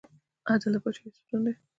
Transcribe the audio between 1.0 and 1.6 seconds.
ستون دی